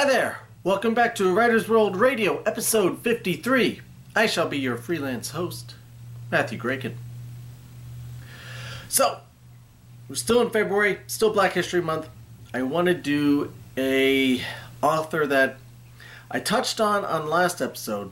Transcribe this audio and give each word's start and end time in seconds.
Hi 0.00 0.06
there! 0.06 0.38
Welcome 0.64 0.94
back 0.94 1.14
to 1.16 1.30
Writer's 1.30 1.68
World 1.68 1.94
Radio, 1.94 2.42
episode 2.44 3.02
53. 3.02 3.82
I 4.16 4.24
shall 4.24 4.48
be 4.48 4.58
your 4.58 4.78
freelance 4.78 5.32
host, 5.32 5.74
Matthew 6.30 6.56
Graken. 6.56 6.96
So, 8.88 9.18
we're 10.08 10.14
still 10.14 10.40
in 10.40 10.48
February, 10.48 11.00
still 11.06 11.34
Black 11.34 11.52
History 11.52 11.82
Month. 11.82 12.08
I 12.54 12.62
want 12.62 12.86
to 12.86 12.94
do 12.94 13.52
a 13.76 14.42
author 14.82 15.26
that 15.26 15.58
I 16.30 16.40
touched 16.40 16.80
on 16.80 17.04
on 17.04 17.28
last 17.28 17.60
episode, 17.60 18.10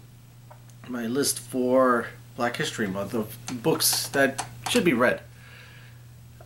my 0.89 1.07
list 1.07 1.39
for 1.39 2.09
Black 2.37 2.57
History 2.57 2.87
Month 2.87 3.15
of 3.15 3.35
books 3.63 4.09
that 4.09 4.47
should 4.69 4.85
be 4.85 4.93
read. 4.93 5.23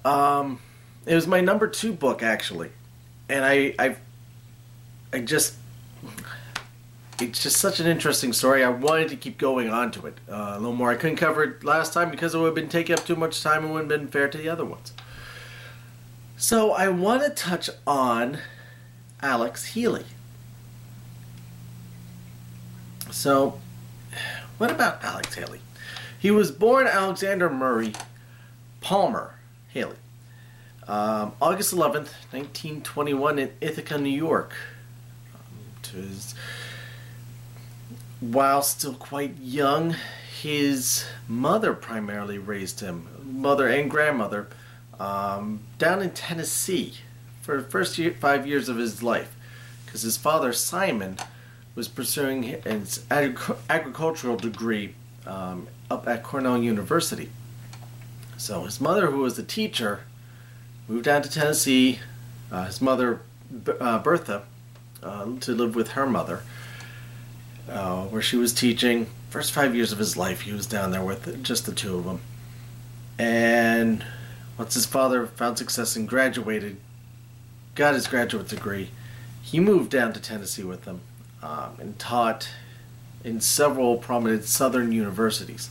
Um, 0.04 0.60
it 1.04 1.16
was 1.16 1.26
my 1.26 1.40
number 1.40 1.66
two 1.66 1.92
book 1.92 2.22
actually, 2.22 2.70
and 3.28 3.44
I 3.44 3.74
I 3.76 3.96
I 5.12 5.20
just 5.20 5.54
it's 7.20 7.42
just 7.42 7.58
such 7.58 7.78
an 7.78 7.86
interesting 7.86 8.32
story. 8.32 8.64
I 8.64 8.68
wanted 8.70 9.08
to 9.10 9.16
keep 9.16 9.38
going 9.38 9.68
on 9.68 9.92
to 9.92 10.06
it 10.06 10.18
uh, 10.28 10.54
a 10.54 10.58
little 10.58 10.74
more. 10.74 10.90
I 10.90 10.96
couldn't 10.96 11.16
cover 11.16 11.44
it 11.44 11.62
last 11.62 11.92
time 11.92 12.10
because 12.10 12.34
it 12.34 12.38
would 12.38 12.46
have 12.46 12.54
been 12.54 12.68
taking 12.68 12.98
up 12.98 13.06
too 13.06 13.16
much 13.16 13.42
time 13.42 13.64
and 13.64 13.72
wouldn't 13.72 13.90
have 13.90 14.00
been 14.00 14.08
fair 14.08 14.28
to 14.28 14.38
the 14.38 14.48
other 14.48 14.64
ones. 14.64 14.92
So 16.36 16.72
I 16.72 16.88
want 16.88 17.22
to 17.22 17.30
touch 17.30 17.70
on 17.86 18.38
Alex 19.20 19.74
Haley. 19.74 20.04
So, 23.10 23.60
what 24.58 24.70
about 24.70 25.04
Alex 25.04 25.34
Haley? 25.34 25.60
He 26.18 26.30
was 26.30 26.50
born 26.50 26.86
Alexander 26.86 27.50
Murray 27.50 27.92
Palmer 28.80 29.34
Haley, 29.68 29.96
um, 30.88 31.32
August 31.40 31.74
11th, 31.74 32.10
1921, 32.32 33.38
in 33.38 33.52
Ithaca, 33.60 33.98
New 33.98 34.08
York. 34.08 34.54
While 38.20 38.62
still 38.62 38.94
quite 38.94 39.38
young, 39.38 39.96
his 40.40 41.04
mother 41.28 41.72
primarily 41.72 42.38
raised 42.38 42.80
him, 42.80 43.08
mother 43.24 43.68
and 43.68 43.90
grandmother, 43.90 44.48
um, 44.98 45.60
down 45.78 46.02
in 46.02 46.10
Tennessee 46.10 46.94
for 47.40 47.60
the 47.60 47.68
first 47.68 47.98
year, 47.98 48.12
five 48.12 48.46
years 48.46 48.68
of 48.68 48.76
his 48.76 49.02
life, 49.02 49.34
because 49.84 50.02
his 50.02 50.16
father 50.16 50.52
Simon 50.52 51.18
was 51.74 51.88
pursuing 51.88 52.42
his 52.42 53.04
agricultural 53.10 54.36
degree 54.36 54.94
um, 55.26 55.66
up 55.90 56.06
at 56.06 56.22
Cornell 56.22 56.62
University. 56.62 57.30
So 58.36 58.64
his 58.64 58.80
mother, 58.80 59.10
who 59.10 59.18
was 59.18 59.38
a 59.38 59.42
teacher, 59.42 60.00
moved 60.88 61.04
down 61.04 61.22
to 61.22 61.30
Tennessee. 61.30 62.00
Uh, 62.50 62.66
his 62.66 62.80
mother, 62.80 63.20
uh, 63.80 63.98
Bertha, 64.00 64.42
uh, 65.02 65.26
to 65.40 65.52
live 65.52 65.74
with 65.74 65.92
her 65.92 66.06
mother, 66.06 66.42
uh, 67.68 68.04
where 68.04 68.22
she 68.22 68.36
was 68.36 68.52
teaching. 68.52 69.06
First 69.30 69.52
five 69.52 69.74
years 69.74 69.92
of 69.92 69.98
his 69.98 70.16
life, 70.16 70.42
he 70.42 70.52
was 70.52 70.66
down 70.66 70.90
there 70.90 71.04
with 71.04 71.42
just 71.42 71.66
the 71.66 71.72
two 71.72 71.96
of 71.96 72.04
them. 72.04 72.20
And 73.18 74.04
once 74.58 74.74
his 74.74 74.86
father 74.86 75.26
found 75.26 75.58
success 75.58 75.96
and 75.96 76.08
graduated, 76.08 76.76
got 77.74 77.94
his 77.94 78.06
graduate 78.06 78.48
degree, 78.48 78.90
he 79.40 79.60
moved 79.60 79.90
down 79.90 80.12
to 80.12 80.20
Tennessee 80.20 80.64
with 80.64 80.84
them 80.84 81.00
um, 81.42 81.76
and 81.78 81.98
taught 81.98 82.48
in 83.24 83.40
several 83.40 83.96
prominent 83.96 84.44
southern 84.44 84.92
universities. 84.92 85.70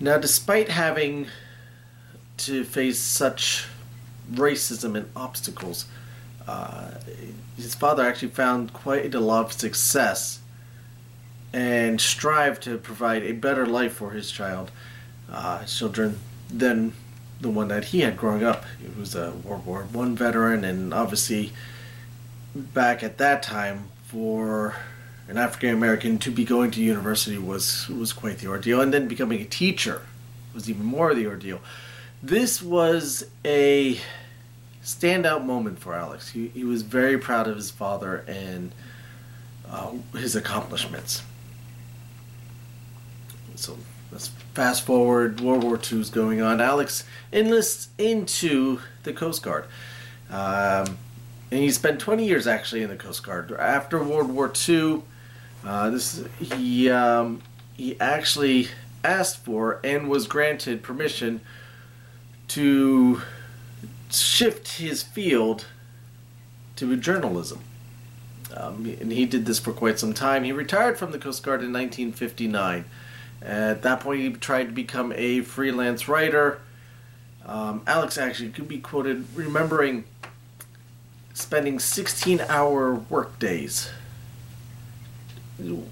Now, 0.00 0.18
despite 0.18 0.68
having 0.68 1.26
to 2.38 2.64
face 2.64 3.00
such 3.00 3.66
racism 4.32 4.96
and 4.96 5.10
obstacles, 5.16 5.86
uh, 6.48 6.92
his 7.56 7.74
father 7.74 8.02
actually 8.02 8.28
found 8.28 8.72
quite 8.72 9.14
a 9.14 9.20
lot 9.20 9.44
of 9.44 9.52
success 9.52 10.40
and 11.52 12.00
strived 12.00 12.62
to 12.62 12.78
provide 12.78 13.22
a 13.22 13.32
better 13.32 13.66
life 13.66 13.92
for 13.92 14.10
his 14.12 14.30
child, 14.30 14.70
uh, 15.30 15.64
children 15.64 16.18
than 16.50 16.94
the 17.40 17.50
one 17.50 17.68
that 17.68 17.86
he 17.86 18.00
had 18.00 18.16
growing 18.16 18.42
up. 18.42 18.64
He 18.80 18.88
was 18.98 19.14
a 19.14 19.32
World 19.32 19.66
War 19.66 19.82
One 19.92 20.16
veteran, 20.16 20.64
and 20.64 20.94
obviously, 20.94 21.52
back 22.54 23.02
at 23.02 23.18
that 23.18 23.42
time, 23.42 23.88
for 24.06 24.74
an 25.28 25.36
African 25.36 25.74
American 25.74 26.16
to 26.18 26.30
be 26.30 26.44
going 26.44 26.70
to 26.72 26.82
university 26.82 27.36
was 27.38 27.88
was 27.88 28.12
quite 28.12 28.38
the 28.38 28.48
ordeal, 28.48 28.80
and 28.80 28.92
then 28.92 29.06
becoming 29.06 29.40
a 29.40 29.44
teacher 29.44 30.02
was 30.54 30.68
even 30.68 30.84
more 30.84 31.10
of 31.10 31.16
the 31.16 31.26
ordeal. 31.26 31.60
This 32.22 32.62
was 32.62 33.26
a 33.44 34.00
standout 34.84 35.44
moment 35.44 35.78
for 35.78 35.94
Alex. 35.94 36.30
He, 36.30 36.48
he 36.48 36.64
was 36.64 36.82
very 36.82 37.18
proud 37.18 37.48
of 37.48 37.56
his 37.56 37.70
father 37.70 38.24
and 38.26 38.72
uh, 39.70 39.92
his 40.14 40.34
accomplishments. 40.34 41.22
So 43.54 43.76
let's 44.12 44.28
fast 44.54 44.86
forward. 44.86 45.40
World 45.40 45.64
War 45.64 45.78
II 45.78 46.00
is 46.00 46.10
going 46.10 46.40
on. 46.40 46.60
Alex 46.60 47.04
enlists 47.32 47.88
into 47.98 48.80
the 49.02 49.12
Coast 49.12 49.42
Guard. 49.42 49.64
Um, 50.30 50.98
and 51.50 51.60
he 51.60 51.70
spent 51.70 51.98
20 52.00 52.26
years 52.26 52.46
actually 52.46 52.82
in 52.82 52.88
the 52.88 52.96
Coast 52.96 53.22
Guard. 53.22 53.52
After 53.52 54.02
World 54.02 54.30
War 54.30 54.52
II, 54.68 55.02
uh, 55.64 55.90
this 55.90 56.24
he 56.38 56.90
um, 56.90 57.42
he 57.76 57.98
actually 58.00 58.68
asked 59.02 59.44
for 59.44 59.80
and 59.82 60.08
was 60.08 60.26
granted 60.26 60.82
permission 60.82 61.40
to 62.48 63.22
shift 64.10 64.78
his 64.78 65.02
field 65.02 65.66
to 66.76 66.96
journalism. 66.96 67.60
Um, 68.56 68.96
and 69.00 69.12
he 69.12 69.26
did 69.26 69.46
this 69.46 69.58
for 69.58 69.72
quite 69.72 69.98
some 69.98 70.14
time. 70.14 70.44
He 70.44 70.52
retired 70.52 70.98
from 70.98 71.12
the 71.12 71.18
Coast 71.18 71.42
Guard 71.42 71.60
in 71.60 71.72
1959. 71.72 72.84
At 73.42 73.82
that 73.82 74.00
point, 74.00 74.20
he 74.20 74.30
tried 74.32 74.64
to 74.64 74.72
become 74.72 75.12
a 75.14 75.42
freelance 75.42 76.08
writer. 76.08 76.60
Um, 77.44 77.82
Alex 77.86 78.18
actually 78.18 78.50
could 78.50 78.68
be 78.68 78.78
quoted 78.78 79.26
remembering 79.34 80.04
spending 81.34 81.78
16 81.78 82.40
hour 82.48 82.94
work 82.94 83.38
days 83.38 83.90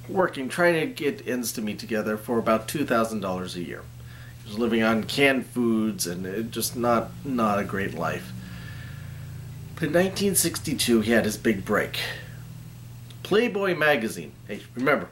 working, 0.08 0.48
trying 0.48 0.74
to 0.74 0.86
get 0.86 1.26
ends 1.26 1.52
to 1.52 1.62
meet 1.62 1.78
together 1.78 2.16
for 2.16 2.38
about 2.38 2.68
$2,000 2.68 3.56
a 3.56 3.62
year. 3.62 3.82
Was 4.46 4.58
living 4.58 4.82
on 4.82 5.04
canned 5.04 5.46
foods 5.46 6.06
and 6.06 6.24
it 6.24 6.50
just 6.50 6.76
not, 6.76 7.10
not 7.24 7.58
a 7.58 7.64
great 7.64 7.94
life. 7.94 8.32
But 9.74 9.84
in 9.84 9.92
1962, 9.92 11.02
he 11.02 11.12
had 11.12 11.24
his 11.24 11.36
big 11.36 11.64
break. 11.64 11.98
Playboy 13.22 13.74
magazine. 13.76 14.32
Hey, 14.46 14.62
remember, 14.74 15.08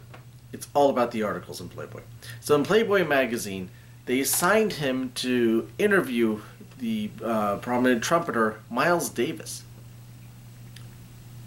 it's 0.53 0.69
all 0.73 0.89
about 0.89 1.11
the 1.11 1.23
articles 1.23 1.61
in 1.61 1.69
Playboy. 1.69 2.01
So 2.41 2.55
in 2.55 2.63
Playboy 2.63 3.07
magazine, 3.07 3.71
they 4.07 4.21
assigned 4.21 4.75
him 4.75 5.11
to 5.17 5.69
interview 5.79 6.41
the 6.79 7.11
uh, 7.23 7.57
prominent 7.57 8.03
trumpeter 8.03 8.61
Miles 8.71 9.09
Davis. 9.09 9.65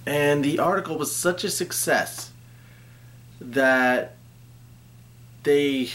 And 0.05 0.43
the 0.43 0.59
article 0.59 0.97
was 0.97 1.15
such 1.15 1.43
a 1.43 1.49
success 1.49 2.31
that 3.39 4.15
they 5.43 5.89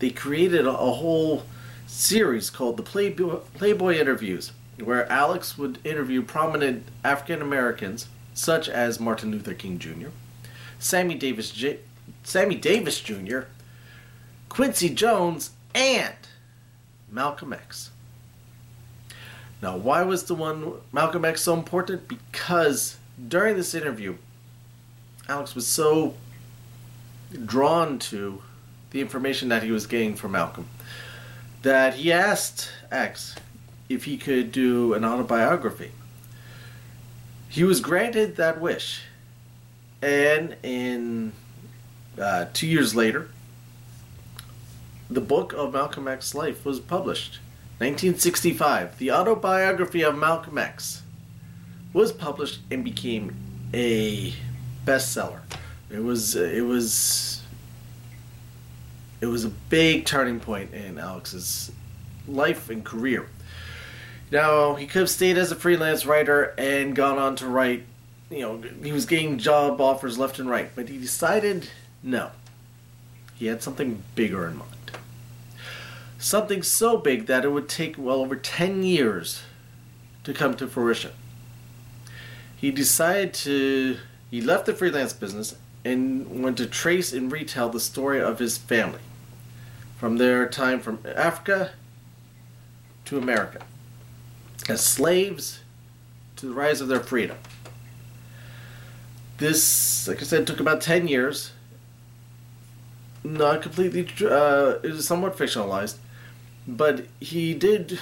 they 0.00 0.10
created 0.10 0.66
a, 0.66 0.72
whole 0.72 1.44
series 1.86 2.50
called 2.50 2.76
the 2.76 2.82
Playboy, 2.82 3.36
Playboy 3.54 3.96
Interviews, 3.98 4.52
where 4.82 5.10
Alex 5.12 5.56
would 5.56 5.78
interview 5.84 6.22
prominent 6.22 6.86
African 7.04 7.40
Americans 7.40 8.08
such 8.32 8.68
as 8.68 8.98
Martin 8.98 9.30
Luther 9.30 9.54
King 9.54 9.78
Jr., 9.78 10.08
Sammy 10.78 11.14
Davis 11.14 11.50
J- 11.50 11.80
Sammy 12.24 12.54
Davis 12.54 13.00
Jr., 13.00 13.40
Quincy 14.48 14.88
Jones, 14.88 15.50
and 15.74 16.14
Malcolm 17.10 17.52
X. 17.52 17.90
Now, 19.62 19.76
why 19.76 20.02
was 20.02 20.24
the 20.24 20.34
one 20.34 20.72
Malcolm 20.92 21.26
X 21.26 21.42
so 21.42 21.52
important? 21.52 22.08
Because 22.08 22.96
during 23.28 23.56
this 23.56 23.74
interview, 23.74 24.16
Alex 25.28 25.54
was 25.54 25.66
so 25.66 26.14
drawn 27.44 27.98
to 27.98 28.42
the 28.90 29.00
information 29.00 29.48
that 29.48 29.62
he 29.62 29.70
was 29.70 29.86
getting 29.86 30.14
from 30.14 30.32
Malcolm 30.32 30.68
that 31.62 31.94
he 31.94 32.12
asked 32.12 32.70
X 32.90 33.36
if 33.88 34.04
he 34.04 34.16
could 34.16 34.52
do 34.52 34.94
an 34.94 35.04
autobiography. 35.04 35.92
He 37.48 37.64
was 37.64 37.80
granted 37.80 38.36
that 38.36 38.60
wish, 38.60 39.02
and 40.00 40.56
in 40.62 41.32
uh, 42.18 42.46
two 42.52 42.66
years 42.66 42.94
later, 42.94 43.28
the 45.10 45.20
book 45.20 45.52
of 45.52 45.72
Malcolm 45.72 46.06
X's 46.06 46.34
life 46.34 46.64
was 46.64 46.78
published. 46.78 47.40
1965, 47.78 48.98
the 48.98 49.10
autobiography 49.10 50.02
of 50.02 50.16
Malcolm 50.16 50.58
X 50.58 51.02
was 51.92 52.12
published 52.12 52.60
and 52.70 52.84
became 52.84 53.34
a 53.74 54.32
bestseller. 54.84 55.40
It 55.90 56.04
was 56.04 56.36
it 56.36 56.64
was 56.64 57.42
it 59.20 59.26
was 59.26 59.44
a 59.44 59.50
big 59.50 60.06
turning 60.06 60.40
point 60.40 60.72
in 60.72 60.98
Alex's 60.98 61.70
life 62.26 62.70
and 62.70 62.84
career. 62.84 63.26
Now 64.30 64.74
he 64.76 64.86
could 64.86 65.00
have 65.00 65.10
stayed 65.10 65.36
as 65.36 65.50
a 65.50 65.56
freelance 65.56 66.06
writer 66.06 66.54
and 66.56 66.94
gone 66.94 67.18
on 67.18 67.36
to 67.36 67.46
write 67.46 67.84
you 68.30 68.40
know, 68.42 68.62
he 68.82 68.92
was 68.92 69.06
getting 69.06 69.38
job 69.38 69.80
offers 69.80 70.16
left 70.16 70.38
and 70.38 70.48
right, 70.48 70.70
but 70.74 70.88
he 70.88 70.98
decided 70.98 71.68
no. 72.02 72.30
He 73.34 73.46
had 73.46 73.62
something 73.62 74.02
bigger 74.14 74.46
in 74.46 74.56
mind. 74.56 74.70
Something 76.18 76.62
so 76.62 76.96
big 76.96 77.26
that 77.26 77.44
it 77.44 77.48
would 77.48 77.68
take 77.68 77.96
well 77.98 78.20
over 78.20 78.36
10 78.36 78.82
years 78.84 79.42
to 80.22 80.32
come 80.32 80.54
to 80.56 80.68
fruition. 80.68 81.12
He 82.56 82.70
decided 82.70 83.34
to, 83.34 83.96
he 84.30 84.40
left 84.40 84.66
the 84.66 84.74
freelance 84.74 85.12
business 85.12 85.56
and 85.84 86.44
went 86.44 86.58
to 86.58 86.66
trace 86.66 87.12
and 87.12 87.32
retell 87.32 87.70
the 87.70 87.80
story 87.80 88.20
of 88.20 88.38
his 88.38 88.58
family 88.58 89.00
from 90.00 90.16
their 90.16 90.48
time 90.48 90.80
from 90.80 90.98
Africa 91.14 91.72
to 93.04 93.18
America 93.18 93.60
as 94.66 94.82
slaves 94.82 95.60
to 96.36 96.46
the 96.46 96.54
rise 96.54 96.80
of 96.80 96.88
their 96.88 97.00
freedom. 97.00 97.36
This, 99.36 100.08
like 100.08 100.22
I 100.22 100.24
said, 100.24 100.46
took 100.46 100.58
about 100.58 100.80
10 100.80 101.06
years. 101.06 101.52
Not 103.22 103.60
completely, 103.60 104.08
uh, 104.26 104.78
it 104.82 104.90
was 104.90 105.06
somewhat 105.06 105.36
fictionalized, 105.36 105.96
but 106.66 107.04
he 107.20 107.52
did. 107.52 107.98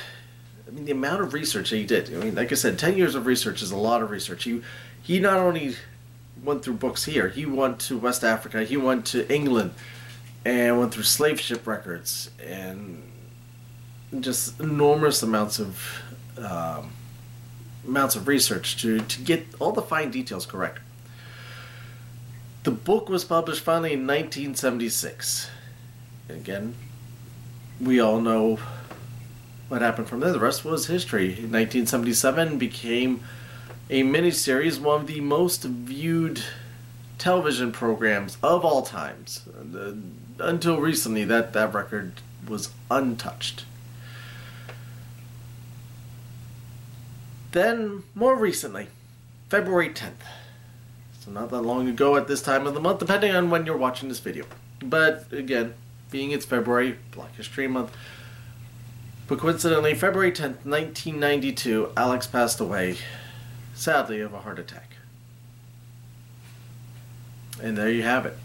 I 0.68 0.70
mean, 0.70 0.84
the 0.84 0.92
amount 0.92 1.22
of 1.22 1.34
research 1.34 1.70
he 1.70 1.82
did. 1.82 2.14
I 2.14 2.24
mean, 2.24 2.36
like 2.36 2.52
I 2.52 2.54
said, 2.54 2.78
10 2.78 2.96
years 2.96 3.16
of 3.16 3.26
research 3.26 3.60
is 3.60 3.72
a 3.72 3.76
lot 3.76 4.02
of 4.02 4.10
research. 4.12 4.44
He, 4.44 4.62
he 5.02 5.18
not 5.18 5.38
only 5.38 5.74
went 6.44 6.62
through 6.62 6.74
books 6.74 7.06
here, 7.06 7.28
he 7.28 7.44
went 7.44 7.80
to 7.80 7.98
West 7.98 8.22
Africa, 8.22 8.62
he 8.62 8.76
went 8.76 9.04
to 9.06 9.28
England, 9.34 9.72
and 10.48 10.78
went 10.78 10.94
through 10.94 11.02
slave 11.02 11.38
ship 11.38 11.66
records 11.66 12.30
and 12.42 13.02
just 14.20 14.58
enormous 14.58 15.22
amounts 15.22 15.58
of 15.58 16.02
um, 16.38 16.90
amounts 17.86 18.16
of 18.16 18.26
research 18.26 18.80
to, 18.80 19.00
to 19.00 19.20
get 19.20 19.46
all 19.58 19.72
the 19.72 19.82
fine 19.82 20.10
details 20.10 20.46
correct. 20.46 20.80
The 22.62 22.70
book 22.70 23.08
was 23.08 23.24
published 23.24 23.60
finally 23.62 23.92
in 23.92 24.06
1976. 24.06 25.50
Again, 26.28 26.74
we 27.80 28.00
all 28.00 28.20
know 28.20 28.58
what 29.68 29.82
happened 29.82 30.08
from 30.08 30.20
there. 30.20 30.32
The 30.32 30.40
rest 30.40 30.64
was 30.64 30.86
history. 30.86 31.26
In 31.26 31.52
1977 31.52 32.58
became 32.58 33.22
a 33.90 34.02
miniseries, 34.02 34.80
one 34.80 35.02
of 35.02 35.06
the 35.06 35.20
most 35.20 35.64
viewed 35.64 36.42
television 37.18 37.72
programs 37.72 38.38
of 38.42 38.64
all 38.64 38.82
times. 38.82 39.42
The, 39.46 39.98
until 40.38 40.80
recently, 40.80 41.24
that, 41.24 41.52
that 41.52 41.74
record 41.74 42.14
was 42.46 42.70
untouched. 42.90 43.64
Then, 47.52 48.02
more 48.14 48.36
recently, 48.36 48.88
February 49.48 49.90
10th. 49.90 50.12
So, 51.20 51.30
not 51.30 51.50
that 51.50 51.62
long 51.62 51.88
ago 51.88 52.16
at 52.16 52.28
this 52.28 52.42
time 52.42 52.66
of 52.66 52.74
the 52.74 52.80
month, 52.80 52.98
depending 52.98 53.34
on 53.34 53.50
when 53.50 53.66
you're 53.66 53.76
watching 53.76 54.08
this 54.08 54.20
video. 54.20 54.44
But, 54.80 55.32
again, 55.32 55.74
being 56.10 56.30
it's 56.30 56.44
February, 56.44 56.98
Black 57.10 57.34
History 57.36 57.66
Month. 57.66 57.92
But 59.26 59.38
coincidentally, 59.38 59.94
February 59.94 60.32
10th, 60.32 60.64
1992, 60.64 61.92
Alex 61.96 62.26
passed 62.26 62.60
away, 62.60 62.96
sadly, 63.74 64.20
of 64.20 64.32
a 64.32 64.40
heart 64.40 64.58
attack. 64.58 64.92
And 67.62 67.76
there 67.76 67.90
you 67.90 68.02
have 68.02 68.24
it. 68.24 68.38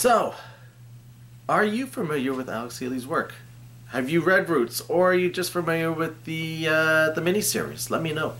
So, 0.00 0.32
are 1.46 1.62
you 1.62 1.84
familiar 1.84 2.32
with 2.32 2.48
Alex 2.48 2.78
Haley's 2.78 3.06
work? 3.06 3.34
Have 3.88 4.08
you 4.08 4.22
read 4.22 4.48
Roots, 4.48 4.80
or 4.88 5.10
are 5.10 5.14
you 5.14 5.30
just 5.30 5.52
familiar 5.52 5.92
with 5.92 6.24
the 6.24 6.66
uh, 6.66 7.10
the 7.10 7.20
miniseries? 7.20 7.90
Let 7.90 8.00
me 8.00 8.14
know. 8.14 8.32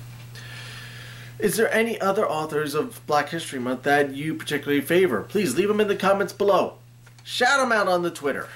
Is 1.39 1.59
there 1.59 1.71
any 1.71 2.01
other 2.01 2.27
authors 2.27 2.75
of 2.75 3.07
Black 3.07 3.29
History 3.29 3.59
Month 3.59 3.83
that 3.83 4.15
you 4.15 4.35
particularly 4.37 4.81
favor? 4.81 5.21
Please 5.21 5.55
leave 5.55 5.69
them 5.69 5.83
in 5.83 5.89
the 5.89 5.97
comments 5.97 6.33
below. 6.33 6.79
Shout 7.25 7.61
them 7.61 7.73
out 7.73 7.89
on 7.89 8.01
the 8.01 8.11
Twitter 8.11 8.49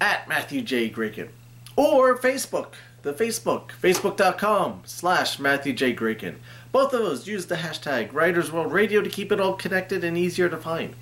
at 0.00 0.28
Matthew 0.28 0.62
J. 0.62 0.88
Graykin 0.88 1.30
or 1.74 2.16
Facebook. 2.16 2.74
The 3.02 3.12
Facebook, 3.12 3.70
facebook.com 3.82 4.82
slash 4.84 5.40
Matthew 5.40 5.72
J. 5.72 5.92
Graykin. 5.92 6.36
Both 6.70 6.92
of 6.94 7.00
those 7.00 7.26
use 7.26 7.46
the 7.46 7.56
hashtag 7.56 8.12
Writers 8.12 8.52
World 8.52 8.72
Radio 8.72 9.02
to 9.02 9.10
keep 9.10 9.32
it 9.32 9.40
all 9.40 9.54
connected 9.54 10.04
and 10.04 10.16
easier 10.16 10.48
to 10.48 10.56
find. 10.56 10.94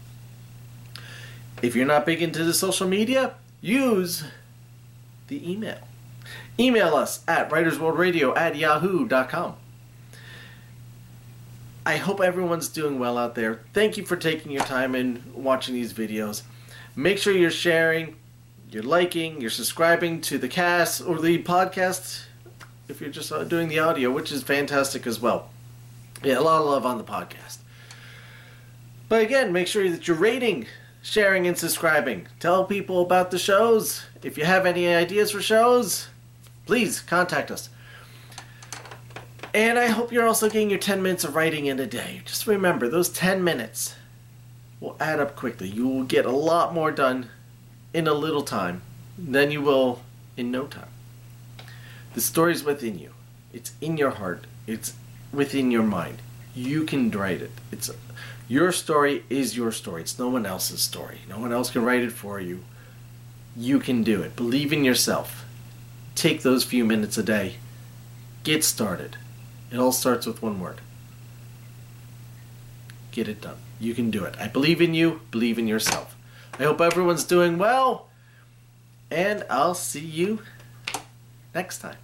If 1.63 1.75
you're 1.75 1.87
not 1.87 2.07
big 2.07 2.23
into 2.23 2.45
the 2.45 2.55
social 2.55 2.87
media, 2.87 3.35
use 3.61 4.25
the 5.29 5.51
email. 5.51 5.79
Email 6.59 6.95
us 6.95 7.23
at 7.27 7.51
writersworldradio 7.51 8.37
at 8.37 8.57
yahoo.com. 8.57 9.57
I 11.85 11.97
hope 11.99 12.21
everyone's 12.21 12.69
doing 12.69 12.99
well 12.99 13.17
out 13.17 13.37
there. 13.37 13.61
Thank 13.73 13.97
you 13.97 14.05
for 14.05 14.17
taking 14.17 14.51
your 14.51 14.65
time 14.65 14.95
and 14.95 15.23
watching 15.35 15.75
these 15.75 15.93
videos. 15.93 16.43
Make 16.97 17.19
sure 17.19 17.33
you're 17.33 17.51
sharing, 17.51 18.17
you're 18.71 18.83
liking, 18.83 19.41
you're 19.41 19.51
subscribing 19.51 20.21
to 20.23 20.39
the 20.39 20.49
cast 20.49 21.01
or 21.01 21.21
the 21.21 21.43
podcast 21.43 22.25
if 22.89 23.01
you're 23.01 23.11
just 23.11 23.31
uh, 23.31 23.45
doing 23.45 23.69
the 23.69 23.79
audio, 23.79 24.11
which 24.11 24.33
is 24.33 24.43
fantastic 24.43 25.07
as 25.07 25.21
well. 25.21 25.51
Yeah, 26.25 26.39
a 26.39 26.41
lot 26.41 26.61
of 26.61 26.67
love 26.67 26.87
on 26.87 26.99
the 26.99 27.05
podcast. 27.05 27.59
But 29.09 29.23
again, 29.23 29.53
make 29.53 29.69
sure 29.69 29.89
that 29.89 30.09
you're 30.09 30.17
rating 30.17 30.67
sharing 31.07 31.47
and 31.47 31.57
subscribing. 31.57 32.27
Tell 32.41 32.65
people 32.65 33.01
about 33.01 33.31
the 33.31 33.39
shows. 33.39 34.03
If 34.25 34.37
you 34.37 34.45
have 34.45 34.67
any 34.67 34.89
ideas 34.89 35.31
for 35.31 35.41
shows, 35.41 36.09
please 36.67 37.01
contact 37.01 37.49
us. 37.51 37.69
And 39.55 39.79
I 39.79 39.87
hope 39.87 40.11
you're 40.11 40.27
also 40.27 40.51
getting 40.51 40.69
your 40.69 40.81
10 40.81 41.01
minutes 41.01 41.23
of 41.23 41.37
writing 41.37 41.67
in 41.67 41.79
a 41.79 41.87
day. 41.87 42.23
Just 42.25 42.49
remember, 42.49 42.89
those 42.89 43.09
10 43.09 43.45
minutes 43.45 43.95
will 44.81 44.97
add 44.99 45.21
up 45.21 45.37
quickly. 45.37 45.69
You 45.69 45.87
will 45.87 46.03
get 46.03 46.27
a 46.27 46.33
lot 46.33 46.75
more 46.75 46.91
done 46.91 47.29
in 47.95 48.09
a 48.09 48.13
little 48.13 48.43
time 48.43 48.83
than 49.17 49.53
you 49.53 49.63
will 49.63 50.03
in 50.37 50.51
no 50.51 50.67
time. 50.67 50.89
The 52.15 52.21
story's 52.21 52.65
within 52.65 52.99
you. 52.99 53.13
It's 53.53 53.73
in 53.81 53.97
your 53.97 54.11
heart. 54.11 54.45
It's 54.67 54.95
within 55.33 55.71
your 55.71 55.85
mind. 55.85 56.21
You 56.57 56.85
can 56.85 57.11
write 57.11 57.43
it. 57.43 57.53
It's 57.71 57.91
your 58.49 58.73
story 58.73 59.25
is 59.29 59.57
your 59.57 59.71
story. 59.71 60.01
It's 60.01 60.19
no 60.19 60.31
one 60.31 60.47
else's 60.47 60.81
story. 60.81 61.19
No 61.29 61.39
one 61.39 61.53
else 61.53 61.71
can 61.71 61.85
write 61.85 62.03
it 62.03 62.13
for 62.13 62.41
you. 62.41 62.65
You 63.55 63.79
can 63.79 64.03
do 64.03 64.23
it. 64.23 64.35
Believe 64.37 64.73
in 64.73 64.83
yourself. 64.83 65.45
Take 66.15 66.43
those 66.43 66.65
few 66.65 66.85
minutes 66.85 67.19
a 67.19 67.23
day. 67.23 67.57
Get 68.43 68.65
started. 68.65 69.19
It 69.71 69.79
all 69.79 69.93
starts 69.93 70.27
with 70.27 70.41
one 70.43 70.59
word. 70.59 70.81
Get 73.13 73.29
it 73.29 73.43
done. 73.43 73.59
You 73.79 73.93
can 73.93 74.11
do 74.11 74.25
it. 74.25 74.35
I 74.41 74.49
believe 74.49 74.81
in 74.81 74.95
you. 74.95 75.21
Believe 75.31 75.59
in 75.59 75.69
yourself. 75.69 76.17
I 76.59 76.63
hope 76.63 76.81
everyone's 76.81 77.25
doing 77.25 77.59
well. 77.59 78.09
And 79.11 79.45
I'll 79.51 79.75
see 79.75 80.01
you 80.01 80.41
next 81.55 81.79
time. 81.79 81.97